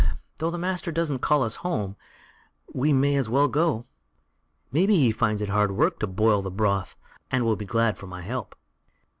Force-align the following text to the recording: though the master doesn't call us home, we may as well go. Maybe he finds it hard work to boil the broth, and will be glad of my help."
though 0.39 0.49
the 0.49 0.57
master 0.57 0.91
doesn't 0.91 1.19
call 1.19 1.43
us 1.43 1.57
home, 1.57 1.95
we 2.73 2.91
may 2.91 3.13
as 3.15 3.29
well 3.29 3.47
go. 3.47 3.85
Maybe 4.71 4.95
he 4.95 5.11
finds 5.11 5.43
it 5.43 5.49
hard 5.49 5.73
work 5.73 5.99
to 5.99 6.07
boil 6.07 6.41
the 6.41 6.49
broth, 6.49 6.95
and 7.29 7.45
will 7.45 7.55
be 7.55 7.65
glad 7.65 8.01
of 8.01 8.09
my 8.09 8.23
help." 8.23 8.55